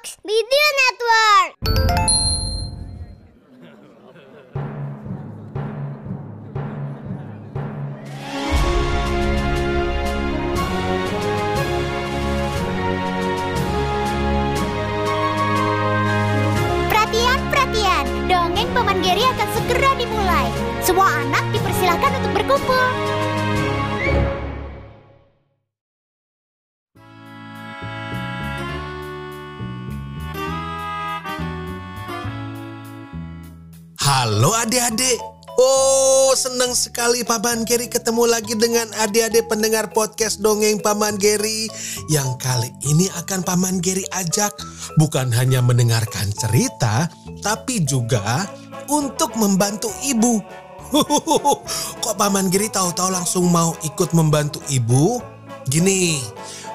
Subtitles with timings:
[0.00, 1.60] Box Video Network.
[16.88, 18.04] Perhatian, perhatian.
[18.24, 20.48] Dongeng Paman Geri akan segera dimulai.
[20.80, 23.19] Semua anak dipersilahkan untuk berkumpul.
[34.10, 35.22] Halo adik-adik.
[35.54, 41.70] Oh, senang sekali Paman Geri ketemu lagi dengan adik-adik pendengar podcast Dongeng Paman Geri.
[42.10, 44.50] Yang kali ini akan Paman Geri ajak
[44.98, 47.06] bukan hanya mendengarkan cerita,
[47.38, 48.50] tapi juga
[48.90, 50.42] untuk membantu ibu.
[52.02, 55.22] Kok Paman Geri tahu-tahu langsung mau ikut membantu ibu?
[55.70, 56.18] Gini,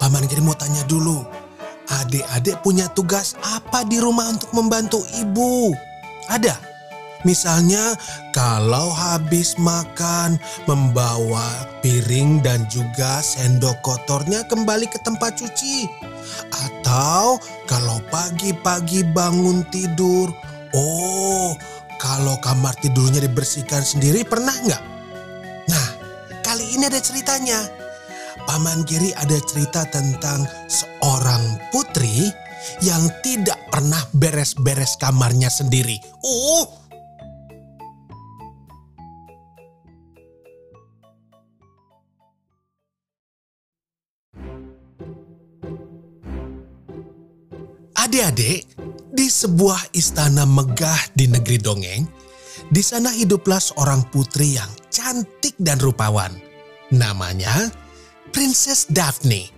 [0.00, 1.20] Paman Geri mau tanya dulu.
[1.92, 5.76] Adik-adik punya tugas apa di rumah untuk membantu ibu?
[6.32, 6.67] Ada?
[7.26, 7.98] Misalnya
[8.30, 10.38] kalau habis makan
[10.70, 15.88] membawa piring dan juga sendok kotornya kembali ke tempat cuci.
[16.52, 20.30] Atau kalau pagi-pagi bangun tidur,
[20.76, 21.56] oh
[21.98, 24.82] kalau kamar tidurnya dibersihkan sendiri pernah nggak?
[25.66, 25.86] Nah
[26.46, 27.66] kali ini ada ceritanya.
[28.48, 32.32] Paman Giri ada cerita tentang seorang putri
[32.80, 36.00] yang tidak pernah beres-beres kamarnya sendiri.
[36.24, 36.64] Uh,
[48.08, 48.64] Adik-adik,
[49.12, 52.08] di sebuah istana megah di negeri dongeng,
[52.72, 56.32] di sana hiduplah seorang putri yang cantik dan rupawan.
[56.88, 57.68] Namanya
[58.32, 59.52] Princess Daphne.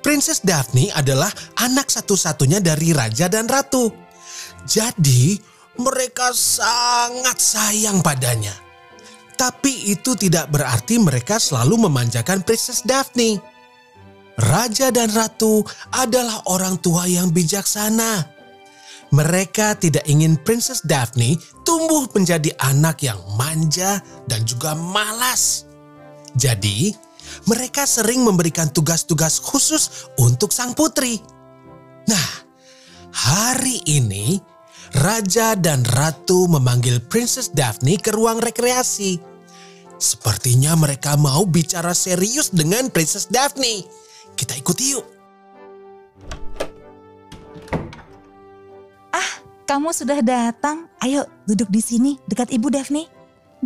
[0.00, 1.28] Princess Daphne adalah
[1.60, 3.92] anak satu-satunya dari raja dan ratu.
[4.64, 5.36] Jadi,
[5.76, 8.56] mereka sangat sayang padanya.
[9.36, 13.55] Tapi itu tidak berarti mereka selalu memanjakan Princess Daphne.
[14.36, 15.64] Raja dan ratu
[15.96, 18.36] adalah orang tua yang bijaksana.
[19.14, 25.64] Mereka tidak ingin Princess Daphne tumbuh menjadi anak yang manja dan juga malas.
[26.36, 26.92] Jadi,
[27.48, 31.22] mereka sering memberikan tugas-tugas khusus untuk sang putri.
[32.04, 32.28] Nah,
[33.14, 34.36] hari ini
[35.00, 39.16] raja dan ratu memanggil Princess Daphne ke ruang rekreasi.
[39.96, 43.86] Sepertinya mereka mau bicara serius dengan Princess Daphne.
[44.36, 45.16] Kita ikuti yuk.
[49.66, 50.86] Kamu sudah datang.
[51.02, 53.10] Ayo duduk di sini dekat Ibu Daphne.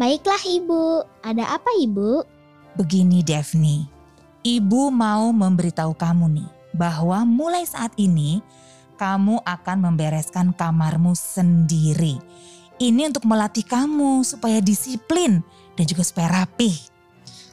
[0.01, 2.25] Baiklah Ibu, ada apa Ibu?
[2.81, 3.85] Begini Daphne,
[4.41, 8.41] Ibu mau memberitahu kamu nih bahwa mulai saat ini
[8.97, 12.17] kamu akan membereskan kamarmu sendiri.
[12.81, 15.45] Ini untuk melatih kamu supaya disiplin
[15.77, 16.81] dan juga supaya rapih.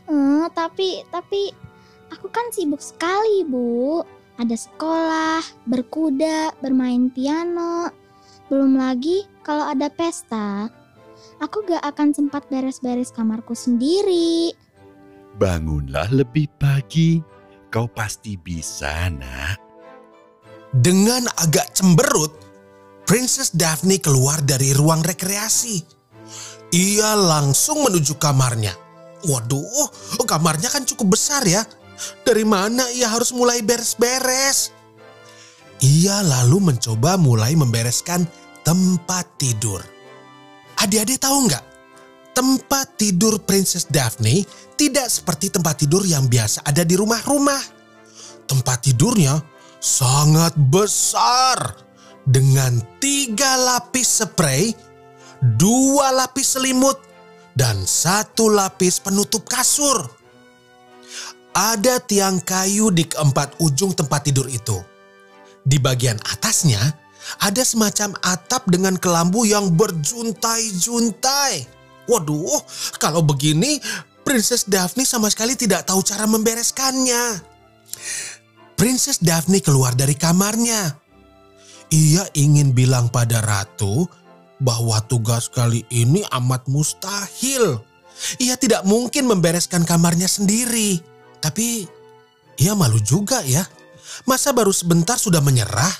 [0.07, 1.51] Hmm, tapi, tapi
[2.11, 4.03] aku kan sibuk sekali Bu.
[4.37, 7.89] Ada sekolah, berkuda, bermain piano.
[8.47, 10.69] Belum lagi kalau ada pesta.
[11.41, 14.53] Aku gak akan sempat beres-beres kamarku sendiri.
[15.37, 17.21] Bangunlah lebih pagi.
[17.73, 19.57] Kau pasti bisa, Nak.
[20.71, 22.31] Dengan agak cemberut,
[23.05, 25.79] Princess Daphne keluar dari ruang rekreasi.
[26.73, 28.75] Ia langsung menuju kamarnya.
[29.25, 29.89] Waduh,
[30.27, 31.65] kamarnya kan cukup besar ya.
[32.21, 34.73] Dari mana ia harus mulai beres-beres?
[35.81, 38.25] Ia lalu mencoba mulai membereskan
[38.65, 39.81] tempat tidur.
[40.81, 41.65] Adik-adik tahu nggak?
[42.33, 44.45] Tempat tidur Princess Daphne
[44.77, 47.61] tidak seperti tempat tidur yang biasa ada di rumah-rumah.
[48.45, 49.41] Tempat tidurnya
[49.81, 51.77] sangat besar
[52.25, 54.73] dengan tiga lapis spray,
[55.57, 56.97] dua lapis selimut,
[57.57, 60.16] dan satu lapis penutup kasur.
[61.57, 64.77] Ada tiang kayu di keempat ujung tempat tidur itu.
[65.65, 66.77] Di bagian atasnya
[67.41, 71.65] ada semacam atap dengan kelambu yang berjuntai-juntai.
[72.05, 72.61] Waduh,
[73.01, 73.81] kalau begini
[74.21, 77.41] Princess Daphne sama sekali tidak tahu cara membereskannya.
[78.77, 80.93] Princess Daphne keluar dari kamarnya.
[81.89, 84.05] Ia ingin bilang pada ratu
[84.61, 87.81] bahwa tugas kali ini amat mustahil.
[88.37, 91.16] Ia tidak mungkin membereskan kamarnya sendiri.
[91.47, 91.87] Tapi
[92.59, 93.63] ia malu juga ya.
[94.27, 95.95] Masa baru sebentar sudah menyerah?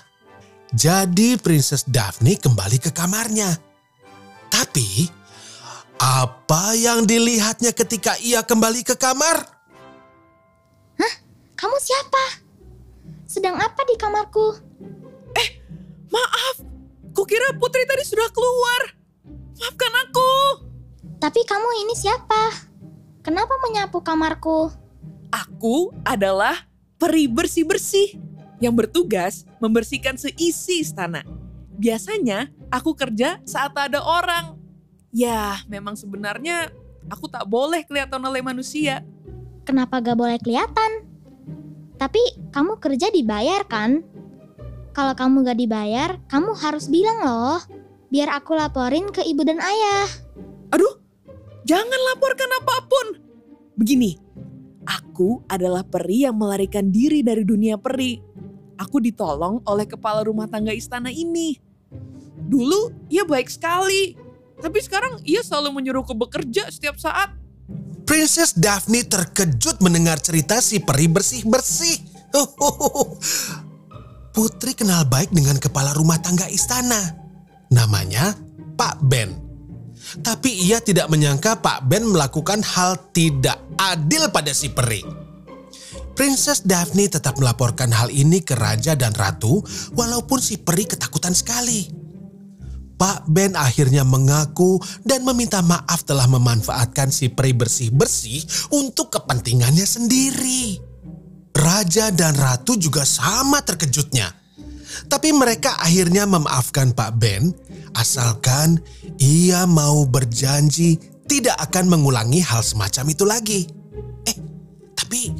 [0.76, 3.56] Jadi Princess Daphne kembali ke kamarnya.
[4.52, 5.08] Tapi
[6.04, 9.56] apa yang dilihatnya ketika ia kembali ke kamar?
[11.58, 12.44] Kamu siapa?
[13.24, 14.60] Sedang apa di kamarku?
[16.12, 16.62] Maaf,
[17.18, 18.82] kukira Putri tadi sudah keluar.
[19.58, 20.32] Maafkan aku.
[21.18, 22.68] Tapi kamu ini siapa?
[23.26, 24.87] Kenapa menyapu kamarku?
[25.46, 26.66] Aku adalah
[26.98, 28.18] peri bersih-bersih
[28.58, 31.22] yang bertugas membersihkan seisi istana.
[31.78, 34.58] Biasanya aku kerja saat tak ada orang.
[35.14, 36.74] Ya, memang sebenarnya
[37.06, 39.06] aku tak boleh kelihatan oleh manusia.
[39.62, 41.06] Kenapa gak boleh kelihatan?
[42.02, 44.02] Tapi kamu kerja dibayar kan?
[44.98, 47.62] Kalau kamu gak dibayar, kamu harus bilang loh.
[48.10, 50.10] Biar aku laporin ke ibu dan ayah.
[50.74, 50.98] Aduh,
[51.68, 53.08] jangan laporkan apa pun.
[53.78, 54.18] Begini,
[54.88, 58.24] aku adalah peri yang melarikan diri dari dunia peri.
[58.80, 61.60] Aku ditolong oleh kepala rumah tangga istana ini.
[62.48, 64.16] Dulu ia baik sekali,
[64.58, 67.36] tapi sekarang ia selalu menyuruhku bekerja setiap saat.
[68.08, 71.98] Princess Daphne terkejut mendengar cerita si peri bersih-bersih.
[74.38, 77.18] Putri kenal baik dengan kepala rumah tangga istana.
[77.68, 78.38] Namanya
[78.80, 79.47] Pak Ben.
[80.24, 85.04] Tapi ia tidak menyangka Pak Ben melakukan hal tidak adil pada si peri.
[86.18, 89.62] Princess Daphne tetap melaporkan hal ini ke raja dan ratu
[89.94, 91.86] walaupun si peri ketakutan sekali.
[92.98, 100.82] Pak Ben akhirnya mengaku dan meminta maaf telah memanfaatkan si peri bersih-bersih untuk kepentingannya sendiri.
[101.54, 104.34] Raja dan ratu juga sama terkejutnya.
[105.06, 107.54] Tapi mereka akhirnya memaafkan Pak Ben
[107.96, 108.82] asalkan
[109.22, 113.62] ia mau berjanji tidak akan mengulangi hal semacam itu lagi.
[114.24, 114.38] Eh,
[114.96, 115.36] tapi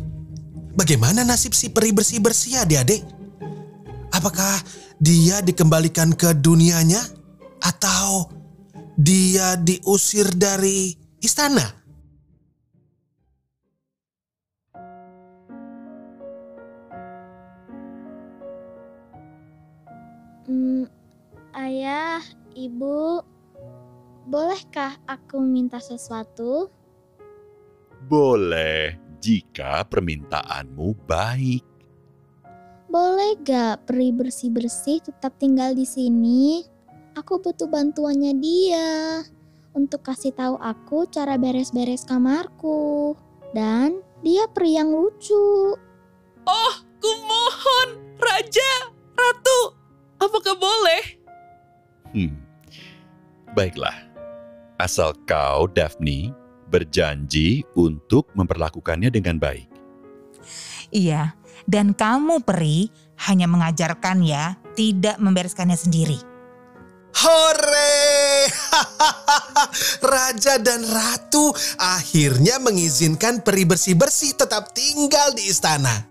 [0.76, 3.02] bagaimana nasib si peri bersih-bersih adik-adik?
[4.12, 4.60] Apakah
[5.00, 7.00] dia dikembalikan ke dunianya?
[7.64, 8.30] Atau
[9.00, 11.78] dia diusir dari istana?
[20.48, 20.88] Hmm,
[21.58, 22.22] ayah,
[22.54, 23.26] ibu,
[24.30, 26.70] bolehkah aku minta sesuatu?
[28.06, 31.66] Boleh jika permintaanmu baik.
[32.88, 36.64] Boleh gak peri bersih-bersih tetap tinggal di sini?
[37.18, 39.26] Aku butuh bantuannya dia
[39.74, 43.18] untuk kasih tahu aku cara beres-beres kamarku.
[43.52, 45.74] Dan dia peri yang lucu.
[46.48, 49.76] Oh, kumohon, Raja, Ratu,
[50.22, 51.27] apakah boleh?
[52.18, 52.34] Hmm.
[53.54, 53.94] Baiklah.
[54.82, 56.34] Asal kau, Daphne,
[56.66, 59.70] berjanji untuk memperlakukannya dengan baik.
[60.90, 61.38] Iya,
[61.70, 62.90] dan kamu peri
[63.30, 66.18] hanya mengajarkan ya, tidak membereskannya sendiri.
[67.18, 68.50] Hore!
[70.14, 76.06] Raja dan ratu akhirnya mengizinkan peri bersih-bersih tetap tinggal di istana.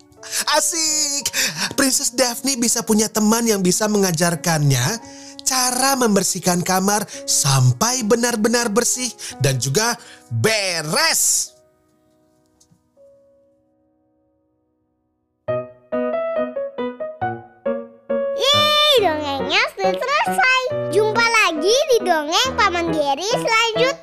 [0.59, 1.31] Asik!
[1.79, 4.99] Princess Daphne bisa punya teman yang bisa mengajarkannya
[5.47, 9.07] cara membersihkan kamar sampai benar-benar bersih
[9.39, 9.95] dan juga
[10.27, 11.55] beres.
[18.35, 20.61] Yeay, dongengnya sudah selesai.
[20.91, 23.96] Jumpa lagi di dongeng Paman Geri selanjutnya.